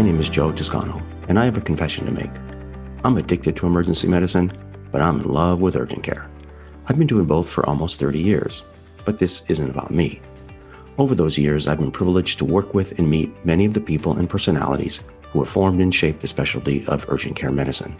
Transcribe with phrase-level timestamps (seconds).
[0.00, 2.30] My name is Joe Toscano, and I have a confession to make.
[3.04, 4.50] I'm addicted to emergency medicine,
[4.90, 6.26] but I'm in love with urgent care.
[6.86, 8.62] I've been doing both for almost 30 years,
[9.04, 10.22] but this isn't about me.
[10.96, 14.16] Over those years, I've been privileged to work with and meet many of the people
[14.16, 15.00] and personalities
[15.32, 17.94] who have formed and shaped the specialty of urgent care medicine.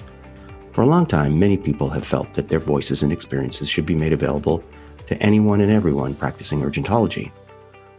[0.73, 3.95] For a long time, many people have felt that their voices and experiences should be
[3.95, 4.65] made available
[5.07, 7.31] to anyone and everyone practicing urgentology.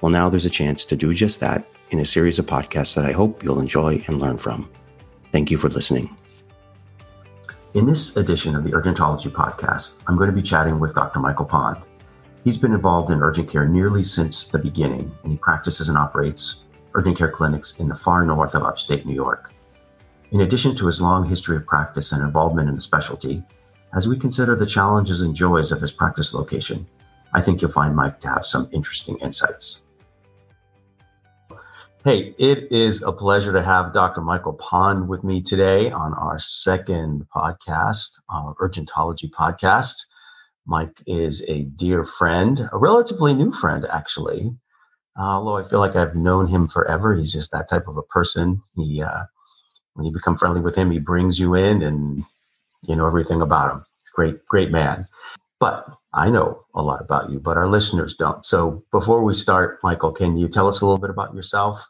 [0.02, 3.06] Well, now there's a chance to do just that in a series of podcasts that
[3.06, 4.70] I hope you'll enjoy and learn from.
[5.32, 6.16] Thank you for listening.
[7.74, 11.20] In this edition of the Urgentology podcast, I'm going to be chatting with Dr.
[11.20, 11.84] Michael Pond.
[12.44, 16.64] He's been involved in urgent care nearly since the beginning, and he practices and operates
[16.94, 19.54] urgent care clinics in the far north of upstate New York.
[20.32, 23.44] In addition to his long history of practice and involvement in the specialty,
[23.94, 26.88] as we consider the challenges and joys of his practice location,
[27.34, 29.82] I think you'll find Mike to have some interesting insights.
[32.04, 34.22] Hey, it is a pleasure to have Dr.
[34.22, 39.94] Michael Pond with me today on our second podcast, our Urgentology podcast.
[40.66, 44.50] Mike is a dear friend, a relatively new friend, actually.
[45.16, 48.04] Uh, although I feel like I've known him forever, he's just that type of a
[48.04, 48.64] person.
[48.74, 49.26] He, uh,
[49.94, 52.26] when you become friendly with him, he brings you in, and
[52.82, 53.86] you know everything about him.
[54.16, 55.08] Great, great man.
[55.60, 58.44] But I know a lot about you, but our listeners don't.
[58.46, 61.86] So before we start, Michael, can you tell us a little bit about yourself,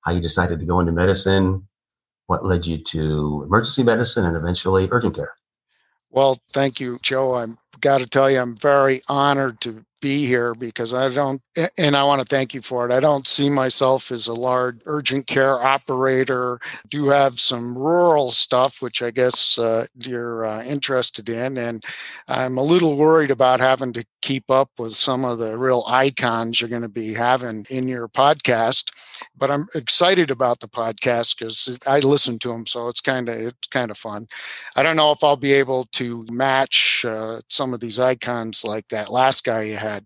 [0.00, 1.68] how you decided to go into medicine,
[2.26, 5.32] what led you to emergency medicine, and eventually urgent care?
[6.10, 7.34] Well, thank you, Joe.
[7.34, 11.40] I've got to tell you, I'm very honored to be here because I don't,
[11.78, 12.92] and I want to thank you for it.
[12.92, 16.60] I don't see myself as a large urgent care operator.
[16.88, 21.84] Do have some rural stuff, which I guess uh, you're uh, interested in, and
[22.28, 26.60] I'm a little worried about having to keep up with some of the real icons
[26.60, 28.90] you're going to be having in your podcast.
[29.36, 33.36] But I'm excited about the podcast because I listen to them, so it's kind of
[33.36, 34.26] it's kind of fun.
[34.76, 38.88] I don't know if I'll be able to match uh, some of these icons like
[38.88, 40.04] that last guy you had,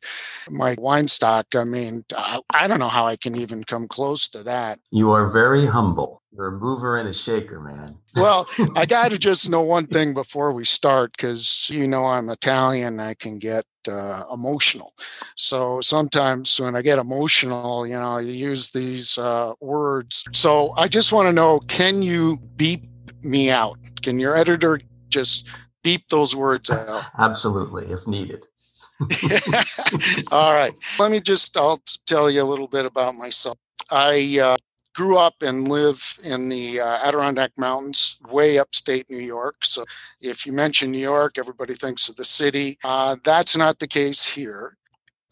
[0.51, 1.59] Mike Weinstock.
[1.59, 4.81] I mean, I don't know how I can even come close to that.
[4.91, 6.23] You are very humble.
[6.33, 7.97] You're a mover and a shaker, man.
[8.15, 12.29] well, I got to just know one thing before we start because you know I'm
[12.29, 13.01] Italian.
[13.01, 14.93] I can get uh, emotional.
[15.37, 20.25] So sometimes when I get emotional, you know, you use these uh, words.
[20.33, 22.89] So I just want to know can you beep
[23.23, 23.79] me out?
[24.03, 25.49] Can your editor just
[25.83, 27.05] beep those words out?
[27.19, 28.45] Absolutely, if needed.
[30.31, 30.75] All right.
[30.99, 33.59] Let me just, I'll tell you a little bit about myself.
[33.91, 34.57] I uh,
[34.95, 39.65] grew up and live in the uh, Adirondack Mountains, way upstate New York.
[39.65, 39.85] So
[40.21, 42.79] if you mention New York, everybody thinks of the city.
[42.85, 44.77] Uh, that's not the case here.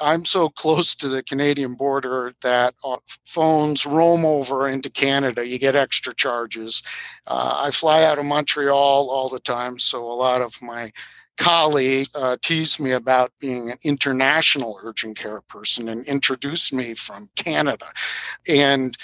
[0.00, 5.47] I'm so close to the Canadian border that uh, phones roam over into Canada.
[5.47, 6.82] You get extra charges.
[7.26, 10.92] Uh, I fly out of Montreal all the time, so a lot of my
[11.36, 17.28] colleagues uh, tease me about being an international urgent care person and introduce me from
[17.36, 17.86] Canada.
[18.48, 18.97] And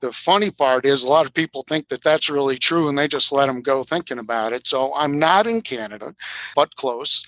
[0.00, 3.08] the funny part is a lot of people think that that's really true and they
[3.08, 6.14] just let them go thinking about it so i'm not in canada
[6.54, 7.24] but close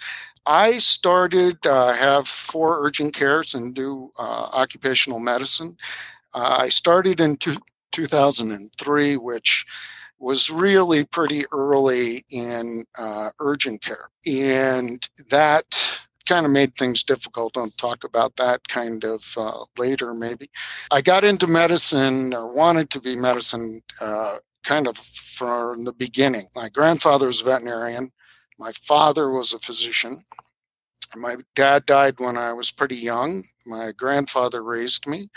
[0.50, 5.76] i started uh, have four urgent cares and do uh, occupational medicine
[6.34, 7.56] uh, i started in two,
[7.92, 9.66] 2003 which
[10.18, 16.00] was really pretty early in uh, urgent care and that
[16.30, 17.56] kind of made things difficult.
[17.56, 20.48] I'll talk about that kind of uh, later, maybe.
[20.92, 26.46] I got into medicine or wanted to be medicine uh, kind of from the beginning.
[26.54, 28.12] My grandfather was a veterinarian.
[28.60, 30.22] My father was a physician.
[31.16, 33.44] My dad died when I was pretty young.
[33.66, 35.30] My grandfather raised me.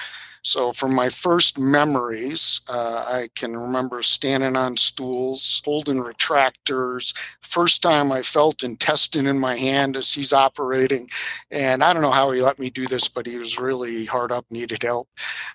[0.44, 7.16] So, from my first memories, uh, I can remember standing on stools, holding retractors.
[7.42, 11.08] First time I felt intestine in my hand as he's operating.
[11.50, 14.34] And I don't know how he let me do this, but he was really hard
[14.34, 15.08] up, needed help.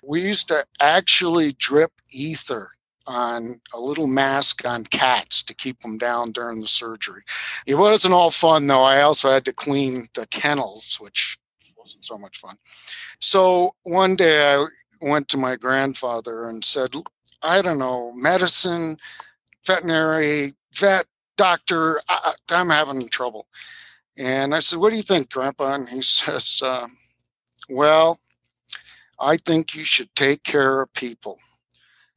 [0.03, 2.71] We used to actually drip ether
[3.09, 7.23] on a little mask on cats to keep them down during the surgery.
[7.65, 8.83] It wasn't all fun though.
[8.83, 11.39] I also had to clean the kennels, which
[11.75, 12.55] wasn't so much fun.
[13.19, 14.65] So one day I
[15.01, 16.93] went to my grandfather and said,
[17.41, 18.97] I don't know, medicine,
[19.65, 23.47] veterinary, vet, doctor, I, am having trouble.
[24.17, 25.73] And I said, What do you think, Grandpa?
[25.73, 26.87] And he says, uh,
[27.69, 28.19] Well,
[29.19, 31.39] I think you should take care of people.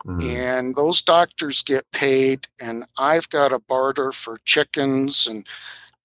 [0.06, 0.36] Mm-hmm.
[0.36, 5.46] And those doctors get paid, and I've got a barter for chickens and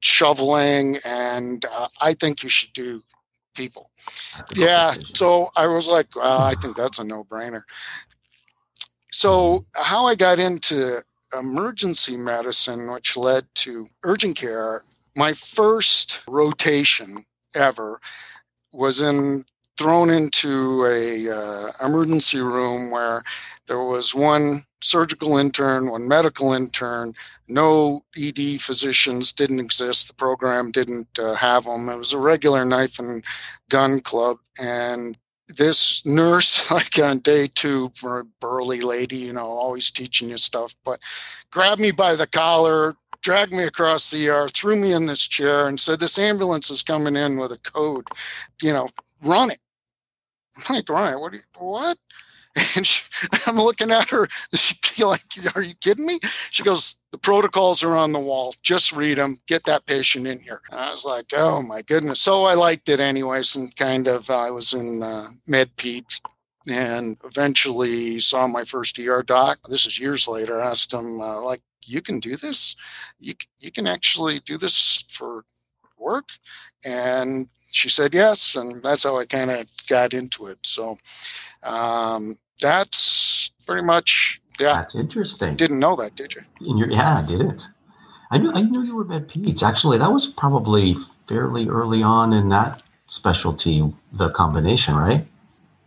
[0.01, 3.01] shoveling, and uh, I think you should do
[3.55, 3.89] people.
[4.53, 4.93] Yeah.
[5.15, 7.63] So I was like, well, I think that's a no brainer.
[9.11, 11.01] So, how I got into
[11.37, 14.83] emergency medicine, which led to urgent care,
[15.15, 17.99] my first rotation ever
[18.71, 19.45] was in
[19.77, 23.23] thrown into a uh, emergency room where
[23.67, 27.13] there was one surgical intern, one medical intern,
[27.47, 30.07] no ED physicians didn't exist.
[30.07, 31.89] The program didn't uh, have them.
[31.89, 33.23] It was a regular knife and
[33.69, 37.91] gun club, and this nurse, like on day two,
[38.39, 40.99] burly lady, you know, always teaching you stuff, but
[41.51, 45.67] grabbed me by the collar, dragged me across the ER, threw me in this chair,
[45.67, 48.05] and said, This ambulance is coming in with a code,
[48.61, 48.89] you know,
[49.23, 49.57] running.
[50.69, 51.33] Like, Ryan, what?
[51.33, 51.97] You, what?
[52.75, 53.03] And she,
[53.45, 54.27] I'm looking at her.
[54.55, 55.21] She like,
[55.55, 56.19] are you kidding me?
[56.49, 58.55] She goes, the protocols are on the wall.
[58.63, 59.37] Just read them.
[59.45, 60.61] Get that patient in here.
[60.71, 62.19] And I was like, oh my goodness.
[62.19, 66.19] So I liked it anyways, and kind of I was in uh, med peds
[66.67, 69.59] and eventually saw my first ER doc.
[69.69, 70.59] This is years later.
[70.59, 72.75] I Asked him uh, like, you can do this.
[73.19, 75.45] You you can actually do this for
[75.97, 76.29] work,
[76.83, 80.59] and she said yes, and that's how I kind of got into it.
[80.63, 80.97] So
[81.63, 84.73] um, that's pretty much yeah.
[84.73, 85.55] That's interesting.
[85.55, 86.41] Didn't know that, did you?
[86.59, 87.67] Your, yeah, I didn't.
[88.31, 89.63] I knew I knew you were med peds.
[89.63, 90.95] Actually, that was probably
[91.27, 93.83] fairly early on in that specialty,
[94.13, 95.25] the combination, right?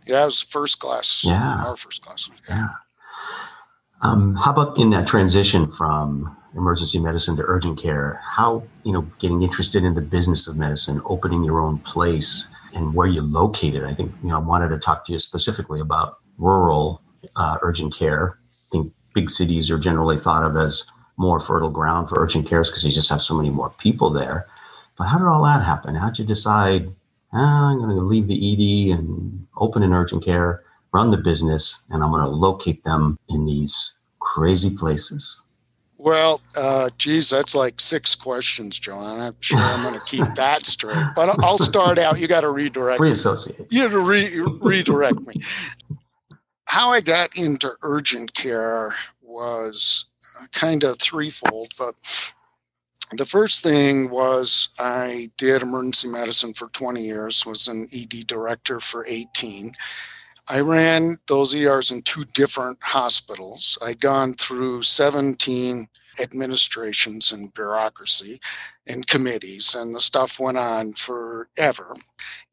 [0.07, 1.23] Yeah, it was first class.
[1.23, 2.29] Yeah, our first class.
[2.49, 2.55] Yeah.
[2.55, 2.67] yeah.
[4.01, 8.21] Um, how about in that transition from emergency medicine to urgent care?
[8.23, 12.93] How you know getting interested in the business of medicine, opening your own place, and
[12.93, 13.83] where you located?
[13.83, 17.01] I think you know I wanted to talk to you specifically about rural
[17.35, 18.37] uh, urgent care.
[18.39, 20.85] I think big cities are generally thought of as
[21.17, 24.47] more fertile ground for urgent cares because you just have so many more people there.
[24.97, 25.95] But how did all that happen?
[25.95, 26.93] How'd you decide?
[27.33, 30.63] Ah, I'm going to leave the ED and open an urgent care,
[30.93, 35.39] run the business, and I'm going to locate them in these crazy places.
[36.01, 39.19] Well, uh, geez, that's like six questions, John.
[39.19, 40.97] I'm sure I'm going to keep that straight.
[41.15, 42.19] But I'll start out.
[42.19, 42.97] You got to redirect.
[42.97, 43.67] Free associate.
[43.69, 45.35] You have to re- redirect me.
[46.65, 50.05] How I got into urgent care was
[50.51, 51.73] kind of threefold.
[51.77, 51.93] But
[53.11, 57.45] the first thing was I did emergency medicine for 20 years.
[57.45, 59.73] Was an ED director for 18.
[60.47, 63.77] I ran those ERs in two different hospitals.
[63.81, 65.87] I'd gone through 17
[66.19, 68.39] administrations and bureaucracy
[68.87, 71.95] and committees, and the stuff went on forever.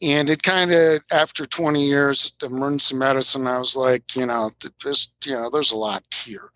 [0.00, 4.50] And it kind of, after 20 years of emergency medicine, I was like, you know,
[4.84, 6.50] this, you know, there's a lot here.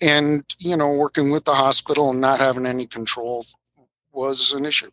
[0.00, 3.44] And, you know, working with the hospital and not having any control
[4.12, 4.90] was an issue.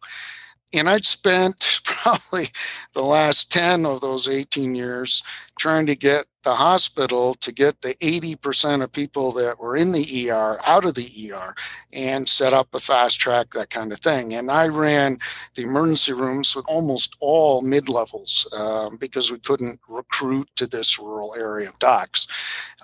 [0.73, 2.49] And I'd spent probably
[2.93, 5.23] the last 10 of those 18 years
[5.57, 10.29] trying to get the hospital to get the 80% of people that were in the
[10.29, 11.55] ER out of the ER
[11.91, 14.33] and set up a fast track, that kind of thing.
[14.33, 15.17] And I ran
[15.55, 20.99] the emergency rooms with almost all mid levels um, because we couldn't recruit to this
[20.99, 22.27] rural area of docs,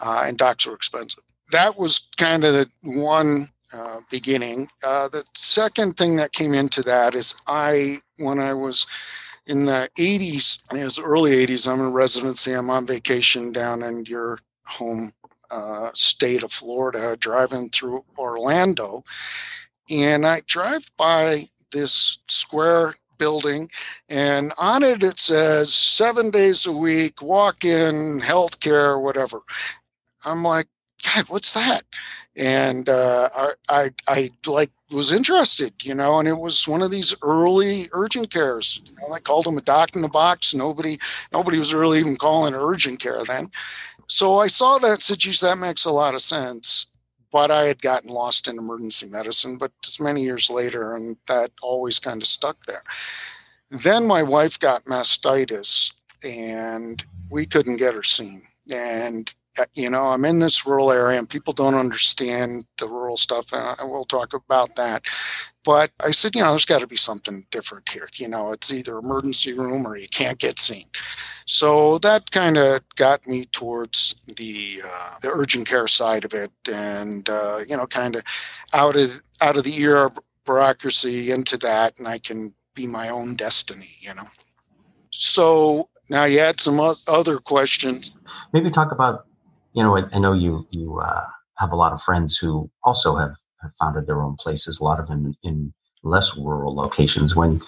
[0.01, 1.23] uh, and docs were expensive.
[1.51, 4.69] That was kind of the one uh, beginning.
[4.83, 8.85] Uh, the second thing that came into that is I, when I was
[9.45, 14.05] in the 80s, it was early 80s, I'm in residency, I'm on vacation down in
[14.05, 15.11] your home
[15.49, 19.03] uh, state of Florida, driving through Orlando.
[19.89, 23.69] And I drive by this square building,
[24.09, 29.41] and on it it says seven days a week, walk in, healthcare, whatever.
[30.25, 30.67] I'm like,
[31.03, 31.83] God, what's that?
[32.35, 36.91] And uh, I, I, I like was interested, you know, and it was one of
[36.91, 38.81] these early urgent cares.
[38.85, 40.53] You know, I called them a doc in the box.
[40.53, 40.99] Nobody,
[41.31, 43.49] nobody was really even calling urgent care then.
[44.07, 46.87] So I saw that said, geez, that makes a lot of sense.
[47.31, 51.51] But I had gotten lost in emergency medicine, but it's many years later, and that
[51.61, 52.83] always kind of stuck there.
[53.69, 55.93] Then my wife got mastitis,
[56.25, 58.43] and we couldn't get her seen.
[58.69, 59.33] And
[59.75, 63.51] you know, I'm in this rural area and people don't understand the rural stuff.
[63.53, 65.05] And we'll talk about that.
[65.63, 68.07] But I said, you know, there's got to be something different here.
[68.15, 70.85] You know, it's either emergency room or you can't get seen.
[71.45, 76.51] So that kind of got me towards the uh, the urgent care side of it,
[76.71, 78.23] and uh, you know, kind of
[78.73, 80.09] out of out of the ER
[80.45, 83.89] bureaucracy into that, and I can be my own destiny.
[83.99, 84.27] You know.
[85.09, 88.11] So now you had some other questions.
[88.53, 89.25] Maybe talk about
[89.73, 91.25] you know, I, I know you you uh,
[91.57, 94.79] have a lot of friends who also have, have founded their own places.
[94.79, 95.73] A lot of them in,
[96.03, 97.35] less rural locations.
[97.35, 97.61] When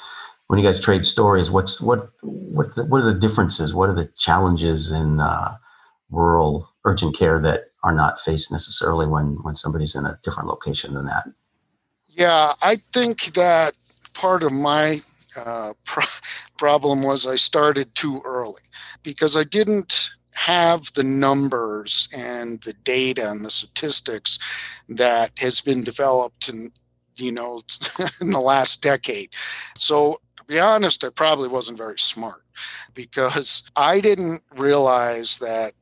[0.47, 3.73] when you guys trade stories, what's what what the, what are the differences?
[3.73, 5.55] What are the challenges in uh,
[6.13, 10.93] rural urgent care that are not faced necessarily when when somebody's in a different location
[10.93, 11.25] than that.
[12.07, 13.75] Yeah, I think that
[14.13, 15.01] part of my
[15.35, 16.03] uh, pro-
[16.57, 18.61] problem was I started too early
[19.01, 24.39] because I didn't have the numbers and the data and the statistics
[24.89, 26.71] that has been developed in
[27.15, 27.61] you know
[28.21, 29.29] in the last decade.
[29.77, 32.43] So to be honest i probably wasn't very smart
[32.93, 35.73] because i didn't realize that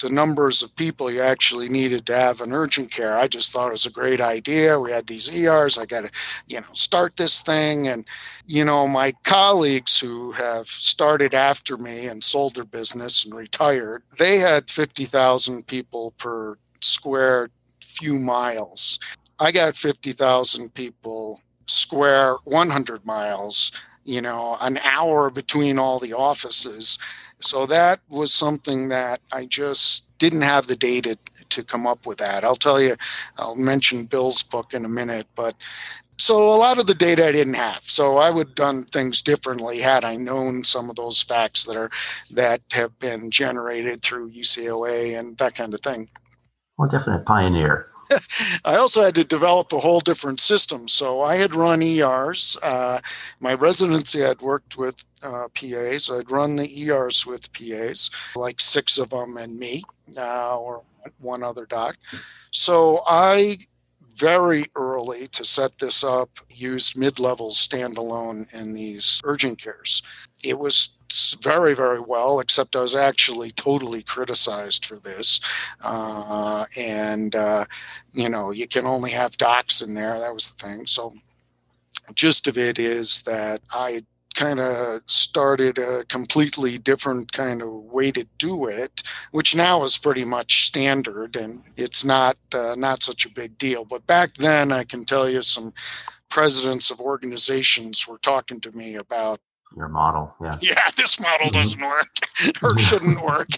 [0.00, 3.16] the numbers of people you actually needed to have in urgent care.
[3.16, 4.78] I just thought it was a great idea.
[4.78, 5.78] We had these ERs.
[5.78, 6.10] I got to,
[6.46, 7.88] you know, start this thing.
[7.88, 8.06] And,
[8.46, 14.02] you know, my colleagues who have started after me and sold their business and retired,
[14.18, 18.98] they had 50,000 people per square few miles.
[19.38, 23.72] I got 50,000 people square 100 miles
[24.04, 26.98] you know, an hour between all the offices.
[27.44, 31.18] So that was something that I just didn't have the data
[31.50, 32.44] to come up with that.
[32.44, 32.96] I'll tell you,
[33.36, 35.54] I'll mention Bill's book in a minute, but
[36.16, 37.82] so a lot of the data I didn't have.
[37.82, 41.76] So I would have done things differently had I known some of those facts that
[41.76, 41.90] are
[42.30, 46.08] that have been generated through UCLA and that kind of thing.
[46.78, 47.88] Well, definite pioneer.
[48.64, 50.88] I also had to develop a whole different system.
[50.88, 52.56] So I had run ERs.
[52.62, 53.00] Uh,
[53.40, 56.10] my residency, I'd worked with uh, PAs.
[56.10, 59.84] I'd run the ERs with PAs, like six of them and me,
[60.18, 60.82] uh, or
[61.20, 61.96] one other doc.
[62.50, 63.58] So I
[64.14, 70.02] very early to set this up used mid-level standalone in these urgent cares.
[70.42, 70.93] It was
[71.42, 75.40] very, very well, except I was actually totally criticized for this.
[75.82, 77.66] Uh, and, uh,
[78.12, 80.18] you know, you can only have docs in there.
[80.18, 80.86] That was the thing.
[80.86, 81.12] So,
[82.14, 88.10] gist of it is that I kind of started a completely different kind of way
[88.10, 93.24] to do it, which now is pretty much standard and it's not uh, not such
[93.24, 93.84] a big deal.
[93.84, 95.72] But back then, I can tell you some
[96.28, 99.38] presidents of organizations were talking to me about
[99.76, 100.34] your model.
[100.40, 100.58] Yeah.
[100.62, 101.58] Yeah, this model mm-hmm.
[101.58, 102.16] doesn't work
[102.62, 103.48] or shouldn't work.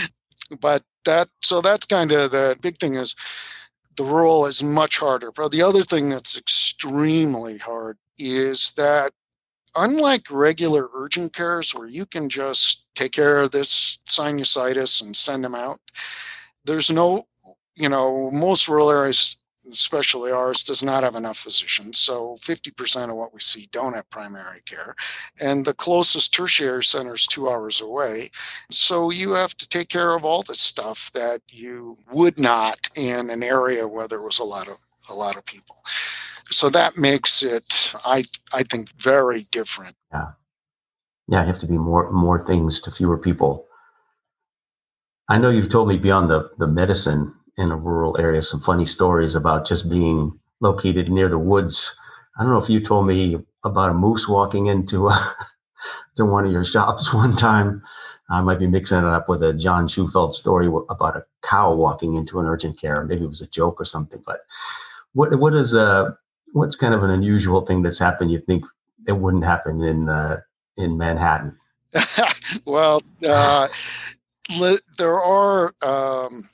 [0.60, 3.14] but that so that's kind of the big thing is
[3.96, 5.32] the role is much harder.
[5.32, 9.12] But the other thing that's extremely hard is that
[9.74, 15.44] unlike regular urgent cares where you can just take care of this sinusitis and send
[15.44, 15.80] them out,
[16.64, 17.26] there's no,
[17.74, 19.36] you know, most rural areas
[19.70, 21.98] especially ours, does not have enough physicians.
[21.98, 24.94] So 50% of what we see don't have primary care.
[25.40, 28.30] And the closest tertiary center is two hours away.
[28.70, 33.30] So you have to take care of all the stuff that you would not in
[33.30, 35.76] an area where there was a lot of a lot of people.
[36.50, 39.94] So that makes it, I I think, very different.
[40.12, 40.32] Yeah.
[41.28, 43.66] Yeah, you have to be more more things to fewer people.
[45.28, 48.84] I know you've told me beyond the, the medicine in a rural area some funny
[48.84, 51.94] stories about just being located near the woods.
[52.38, 55.36] I don't know if you told me about a moose walking into a,
[56.16, 57.82] to one of your shops one time.
[58.28, 62.14] I might be mixing it up with a John Shufeldt story about a cow walking
[62.14, 63.04] into an urgent care.
[63.04, 64.20] Maybe it was a joke or something.
[64.26, 64.40] But
[65.12, 66.10] what what is uh
[66.52, 68.32] what's kind of an unusual thing that's happened?
[68.32, 68.64] You think
[69.06, 70.40] it wouldn't happen in uh,
[70.76, 71.56] in Manhattan?
[72.64, 73.68] well, uh,
[74.98, 76.48] there are um,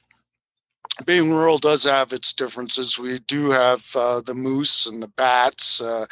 [1.07, 2.99] being rural does have its differences.
[2.99, 6.07] We do have uh, the moose and the bats uh,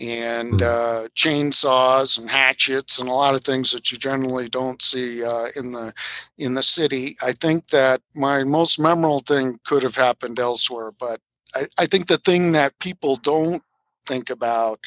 [0.00, 0.66] and hmm.
[0.66, 5.48] uh, chainsaws and hatchets and a lot of things that you generally don't see uh,
[5.56, 5.92] in the
[6.38, 7.16] in the city.
[7.22, 11.20] I think that my most memorable thing could have happened elsewhere, but
[11.54, 13.62] I, I think the thing that people don't
[14.06, 14.80] think about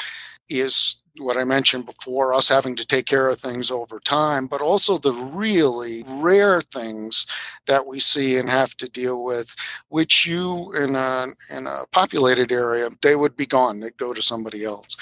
[0.50, 4.62] is what I mentioned before, us having to take care of things over time, but
[4.62, 7.28] also the really rare things
[7.68, 9.56] that we see and have to deal with,
[9.90, 13.80] which you in a in a populated area, they would be gone.
[13.80, 14.96] They'd go to somebody else.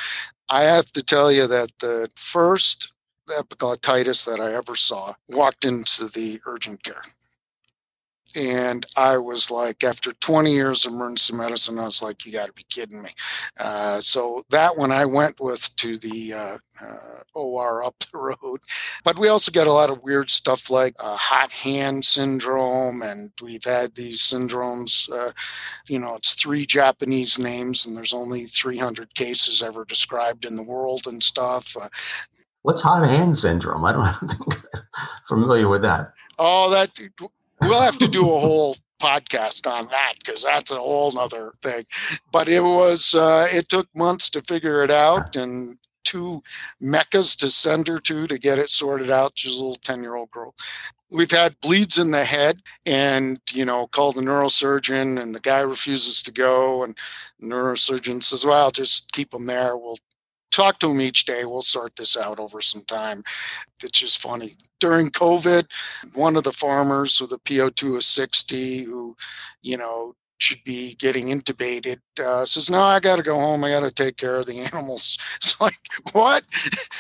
[0.50, 2.94] I have to tell you that the first
[3.30, 7.04] epiglottitis that I ever saw walked into the urgent care
[8.36, 12.48] and I was like, after 20 years of emergency medicine, I was like, you got
[12.48, 13.10] to be kidding me.
[13.60, 18.62] Uh, so that one I went with to the uh, uh, OR up the road.
[19.04, 23.32] But we also get a lot of weird stuff like uh, hot hand syndrome, and
[23.42, 25.12] we've had these syndromes.
[25.12, 25.32] Uh,
[25.88, 30.64] you know, it's three Japanese names, and there's only 300 cases ever described in the
[30.64, 31.76] world and stuff.
[31.80, 31.90] Uh,
[32.64, 33.84] What's hot hand syndrome?
[33.86, 34.62] I don't think
[35.28, 36.14] familiar with that.
[36.38, 36.98] Oh, that
[37.62, 41.86] we'll have to do a whole podcast on that because that's a whole nother thing.
[42.32, 46.44] But it was uh, it took months to figure it out, and two
[46.82, 49.34] meccas to send her to to get it sorted out.
[49.36, 50.54] She's a little 10 year old girl.
[51.10, 55.60] We've had bleeds in the head and, you know, call the neurosurgeon and the guy
[55.60, 56.84] refuses to go.
[56.84, 56.98] And
[57.42, 59.78] neurosurgeon says, well, just keep them there.
[59.78, 59.98] We'll
[60.52, 61.46] talk to him each day.
[61.46, 63.24] We'll sort this out over some time.
[63.84, 64.56] It's just funny.
[64.80, 65.66] During COVID,
[66.14, 69.16] one of the farmers with a PO2 of 60 who,
[69.62, 73.64] you know, should be getting intubated uh, says, No, I got to go home.
[73.64, 75.18] I got to take care of the animals.
[75.38, 75.80] It's like,
[76.14, 76.44] What?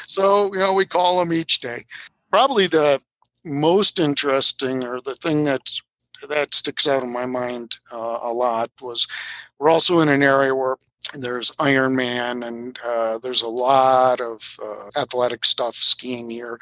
[0.07, 1.85] So, you know, we call them each day.
[2.31, 2.99] Probably the
[3.43, 5.81] most interesting or the thing that's
[6.29, 9.07] that sticks out in my mind uh, a lot was
[9.57, 10.75] we're also in an area where
[11.13, 16.59] there's Ironman and uh, there's a lot of uh, athletic stuff skiing here.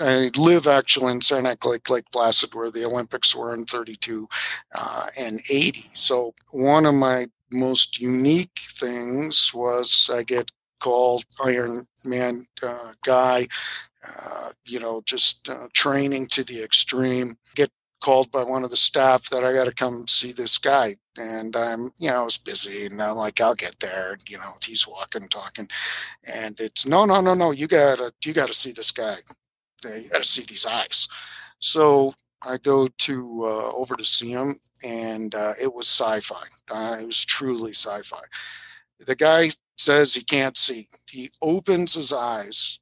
[0.00, 4.28] I live actually in Saranac Lake, Lake Placid, where the Olympics were in 32
[4.74, 5.90] uh, and 80.
[5.94, 13.46] So one of my most unique things was I get called Ironman uh, guy
[14.04, 17.36] uh, you know, just uh, training to the extreme.
[17.54, 17.70] Get
[18.02, 20.96] called by one of the staff that I got to come see this guy.
[21.16, 24.18] And I'm, you know, I was busy and I'm like, I'll get there.
[24.28, 25.68] You know, he's walking, talking.
[26.24, 27.50] And it's no, no, no, no.
[27.52, 29.18] You gotta, you gotta see this guy.
[29.84, 31.08] You gotta see these eyes.
[31.58, 34.54] So I go to uh, over to see him,
[34.84, 36.44] and uh, it was sci-fi.
[36.70, 38.22] Uh, it was truly sci-fi.
[38.98, 40.88] The guy says he can't see.
[41.08, 42.80] He opens his eyes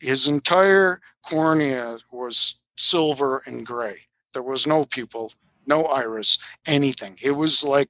[0.00, 4.00] his entire cornea was silver and gray.
[4.32, 5.32] There was no pupil,
[5.66, 7.18] no iris, anything.
[7.22, 7.88] It was like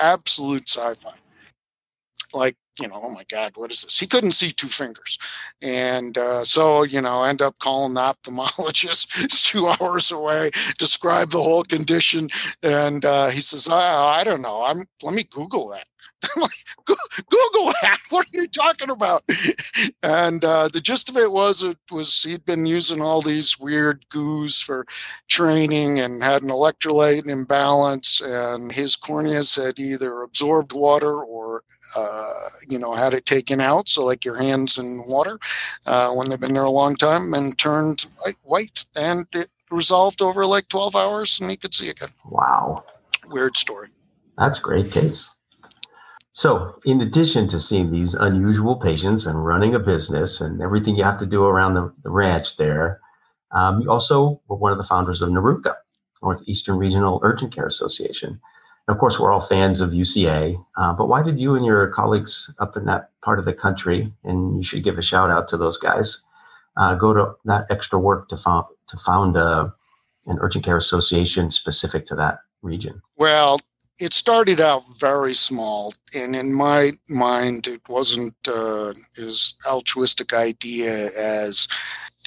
[0.00, 1.14] absolute sci-fi.
[2.34, 3.98] Like, you know, oh my God, what is this?
[3.98, 5.18] He couldn't see two fingers.
[5.60, 9.06] And uh, so, you know, end up calling the ophthalmologist.
[9.24, 12.28] it's two hours away, describe the whole condition.
[12.62, 14.64] And uh, he says, I, I don't know.
[14.64, 15.86] I'm let me Google that.
[16.36, 16.50] I'm like,
[16.84, 17.98] Google that.
[18.10, 19.24] What are you talking about?
[20.02, 24.04] And uh, the gist of it was it was he'd been using all these weird
[24.08, 24.86] goos for
[25.28, 31.62] training and had an electrolyte imbalance, and his corneas had either absorbed water or
[31.94, 35.38] uh, you know, had it taken out, so like your hands in water
[35.86, 40.22] uh, when they've been there a long time, and turned white, white, and it resolved
[40.22, 42.08] over like 12 hours, and he could see again.
[42.24, 42.84] Wow.
[43.28, 43.88] Weird story.
[44.38, 45.30] That's great case.
[46.34, 51.04] So, in addition to seeing these unusual patients and running a business and everything you
[51.04, 53.00] have to do around the, the ranch there,
[53.50, 55.74] um, you also were one of the founders of NARUCA,
[56.22, 58.40] Northeastern Regional Urgent Care Association.
[58.88, 61.86] And of course, we're all fans of UCA, uh, but why did you and your
[61.88, 65.48] colleagues up in that part of the country, and you should give a shout out
[65.48, 66.22] to those guys,
[66.78, 69.70] uh, go to that extra work to found, to found a, uh,
[70.26, 73.02] an urgent care association specific to that region?
[73.16, 73.60] Well,
[73.98, 81.10] it started out very small, and in my mind, it wasn't uh, as altruistic idea
[81.12, 81.68] as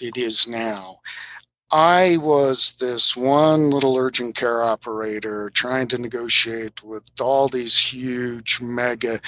[0.01, 0.97] it is now.
[1.71, 8.62] I was this one little urgent care operator trying to negotiate with all these huge
[8.62, 9.19] mega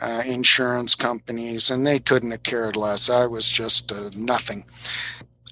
[0.00, 3.10] uh, insurance companies, and they couldn't have cared less.
[3.10, 4.64] I was just uh, nothing.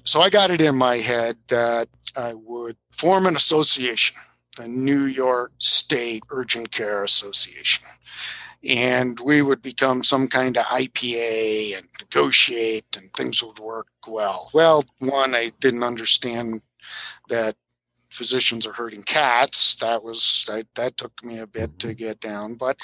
[0.03, 4.17] So I got it in my head that I would form an association
[4.57, 7.87] the New York State Urgent Care Association.
[8.67, 14.51] And we would become some kind of IPA and negotiate, and things would work well.
[14.53, 16.61] Well, one, I didn't understand
[17.29, 17.55] that
[18.11, 19.75] physicians are hurting cats.
[19.77, 22.55] That was I, that took me a bit to get down.
[22.55, 22.77] But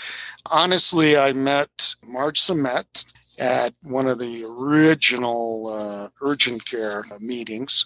[0.49, 7.85] honestly, I met Marge Samet at one of the original uh, urgent care meetings,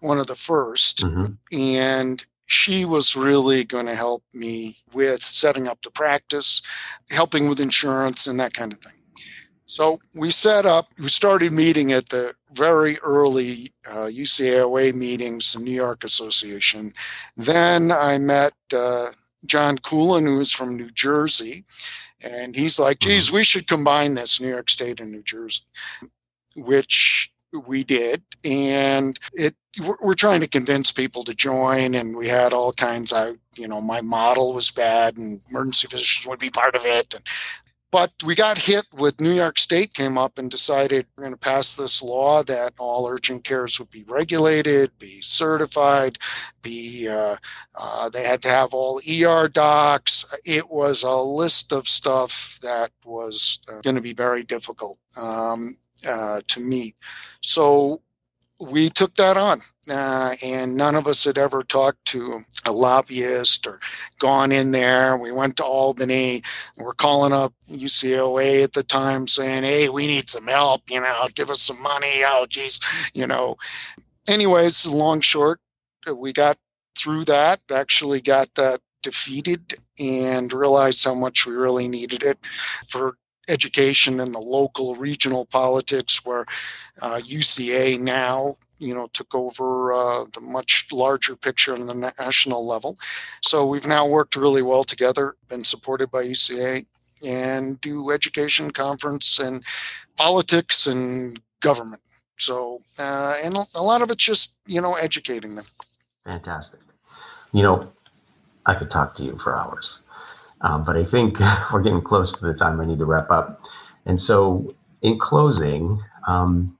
[0.00, 1.56] one of the 1st mm-hmm.
[1.56, 6.60] and she was really going to help me with setting up the practice,
[7.10, 8.92] helping with insurance, and that kind of thing.
[9.66, 15.60] So we set up, we started meeting at the very early uh, UCAOA meetings, the
[15.60, 16.92] New York Association.
[17.36, 19.08] Then I met uh,
[19.46, 21.64] John Coolin, who is from New Jersey.
[22.20, 23.36] And he's like, geez, mm-hmm.
[23.36, 25.64] we should combine this, New York State and New Jersey,
[26.56, 28.22] which we did.
[28.44, 29.54] And it
[30.00, 33.80] we're trying to convince people to join and we had all kinds of you know
[33.80, 37.26] my model was bad and emergency physicians would be part of it and,
[37.90, 41.38] but we got hit with new york state came up and decided we're going to
[41.38, 46.18] pass this law that all urgent cares would be regulated be certified
[46.62, 47.36] be uh,
[47.74, 52.92] uh, they had to have all er docs it was a list of stuff that
[53.04, 56.94] was uh, going to be very difficult um, uh, to meet
[57.40, 58.00] so
[58.60, 59.60] we took that on.
[59.90, 63.78] Uh, and none of us had ever talked to a lobbyist or
[64.18, 65.18] gone in there.
[65.18, 66.42] We went to Albany.
[66.78, 71.28] We're calling up UCOA at the time saying, hey, we need some help, you know,
[71.34, 72.22] give us some money.
[72.24, 72.80] Oh, geez,
[73.12, 73.56] you know.
[74.26, 75.60] Anyways, long short,
[76.10, 76.56] we got
[76.96, 82.38] through that, actually got that defeated and realized how much we really needed it
[82.88, 86.44] for education and the local regional politics where
[87.02, 92.66] uh, UCA now you know took over uh, the much larger picture on the national
[92.66, 92.98] level.
[93.42, 96.86] So we've now worked really well together been supported by UCA
[97.24, 99.62] and do education conference and
[100.16, 102.02] politics and government.
[102.38, 105.66] So uh, and a lot of it's just you know educating them.
[106.24, 106.80] Fantastic.
[107.52, 107.92] You know
[108.66, 109.98] I could talk to you for hours
[110.60, 111.38] um, but I think
[111.72, 113.62] we're getting close to the time I need to wrap up.
[114.06, 116.76] And so, in closing, um,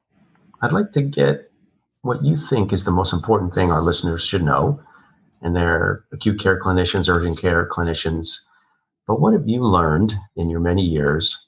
[0.62, 1.50] I'd like to get
[2.02, 4.80] what you think is the most important thing our listeners should know.
[5.42, 8.40] And they're acute care clinicians, urgent care clinicians.
[9.06, 11.38] But what have you learned in your many years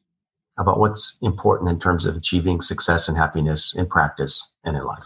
[0.58, 5.04] about what's important in terms of achieving success and happiness in practice and in life?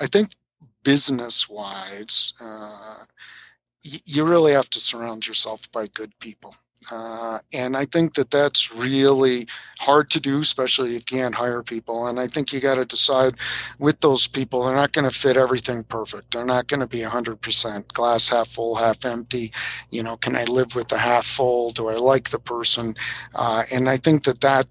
[0.00, 0.32] I think
[0.82, 3.04] business wise, uh,
[3.84, 6.54] you really have to surround yourself by good people.
[6.92, 9.46] Uh, and I think that that's really
[9.78, 12.06] hard to do, especially if you can't hire people.
[12.06, 13.36] And I think you got to decide
[13.78, 16.32] with those people, they're not going to fit everything perfect.
[16.32, 19.52] They're not going to be 100% glass half full, half empty.
[19.90, 21.70] You know, can I live with the half full?
[21.70, 22.94] Do I like the person?
[23.34, 24.66] Uh, and I think that, that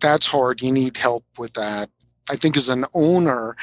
[0.00, 0.60] that's hard.
[0.60, 1.90] You need help with that.
[2.30, 3.56] I think as an owner,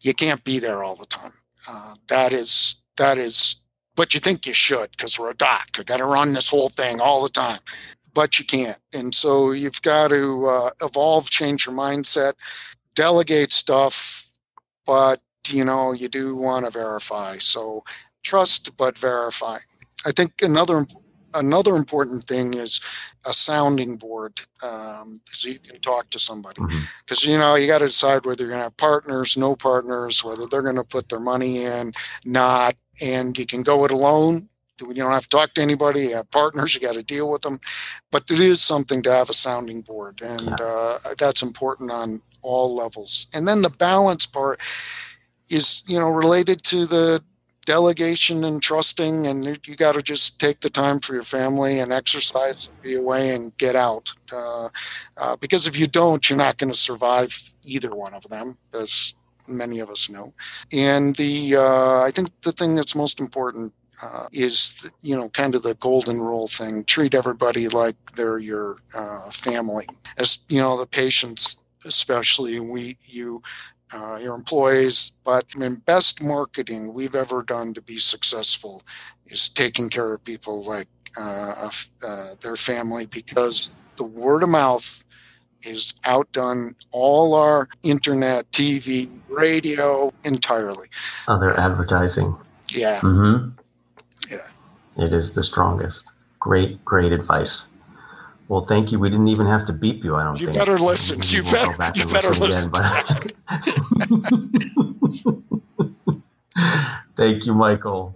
[0.00, 1.32] you can't be there all the time.
[1.66, 3.56] Uh, that is that is
[3.96, 5.68] but you think you should because we're a doc.
[5.78, 7.60] I got to run this whole thing all the time,
[8.12, 8.78] but you can't.
[8.92, 12.34] And so you've got to uh, evolve, change your mindset,
[12.94, 14.28] delegate stuff,
[14.86, 17.38] but you know you do want to verify.
[17.38, 17.84] So
[18.22, 19.58] trust but verify.
[20.06, 20.86] I think another
[21.34, 22.80] another important thing is
[23.26, 27.32] a sounding board um, so you can talk to somebody because mm-hmm.
[27.32, 30.46] you know you got to decide whether you're going to have partners no partners whether
[30.46, 31.92] they're going to put their money in
[32.24, 34.48] not and you can go it alone.
[34.80, 36.02] You don't have to talk to anybody.
[36.02, 36.74] You have partners.
[36.74, 37.60] You got to deal with them,
[38.10, 42.74] but it is something to have a sounding board, and uh, that's important on all
[42.74, 43.28] levels.
[43.32, 44.60] And then the balance part
[45.48, 47.22] is, you know, related to the
[47.64, 51.92] delegation and trusting and you got to just take the time for your family and
[51.92, 54.68] exercise and be away and get out uh,
[55.16, 59.14] uh, because if you don't you're not going to survive either one of them as
[59.48, 60.34] many of us know.
[60.72, 65.54] And the uh, I think the thing that's most important uh, is you know kind
[65.54, 66.84] of the golden rule thing.
[66.84, 69.86] Treat everybody like they're your uh, family.
[70.18, 73.42] As you know, the patients, especially we you.
[73.92, 78.82] Uh, your employees, but I mean, best marketing we've ever done to be successful
[79.26, 81.70] is taking care of people like uh,
[82.04, 85.03] uh, their family because the word of mouth
[85.66, 90.88] is outdone all our internet, TV, radio entirely.
[91.28, 92.36] Other advertising.
[92.68, 93.00] Yeah.
[93.00, 93.50] Mm-hmm.
[94.30, 95.04] Yeah.
[95.04, 96.10] It is the strongest.
[96.38, 97.66] Great, great advice.
[98.48, 98.98] Well, thank you.
[98.98, 100.16] We didn't even have to beep you.
[100.16, 100.58] I don't you think.
[100.58, 101.20] Better listen.
[101.22, 101.92] You better.
[101.98, 102.70] You better listen.
[102.70, 103.72] Again, but...
[107.16, 108.14] thank you, Michael.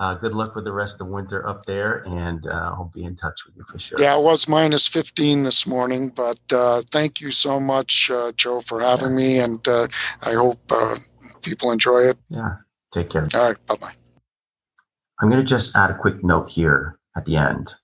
[0.00, 3.04] Uh, good luck with the rest of the winter up there, and uh, I'll be
[3.04, 4.00] in touch with you for sure.
[4.00, 8.62] Yeah, it was minus 15 this morning, but uh, thank you so much, uh, Joe,
[8.62, 9.16] for having yeah.
[9.16, 9.88] me, and uh,
[10.22, 10.96] I hope uh,
[11.42, 12.16] people enjoy it.
[12.30, 12.56] Yeah,
[12.94, 13.28] take care.
[13.34, 13.92] All right, bye bye.
[15.20, 17.74] I'm going to just add a quick note here at the end.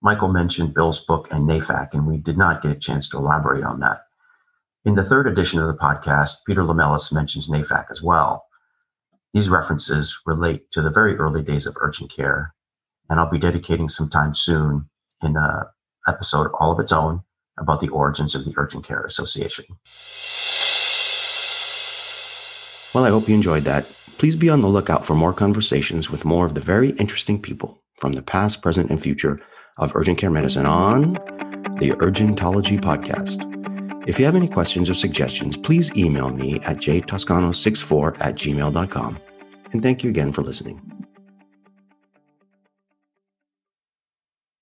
[0.00, 3.64] Michael mentioned Bill's book and NAFAC, and we did not get a chance to elaborate
[3.64, 4.02] on that.
[4.84, 8.43] In the third edition of the podcast, Peter Lamelas mentions NAFAC as well.
[9.34, 12.54] These references relate to the very early days of urgent care,
[13.10, 14.88] and I'll be dedicating some time soon
[15.22, 15.64] in an
[16.06, 17.20] episode all of its own
[17.58, 19.64] about the origins of the Urgent Care Association.
[22.94, 23.86] Well, I hope you enjoyed that.
[24.18, 27.82] Please be on the lookout for more conversations with more of the very interesting people
[27.98, 29.40] from the past, present, and future
[29.78, 31.14] of urgent care medicine on
[31.80, 33.53] the Urgentology podcast.
[34.06, 39.18] If you have any questions or suggestions, please email me at jtoscano64 at gmail.com.
[39.72, 40.93] And thank you again for listening.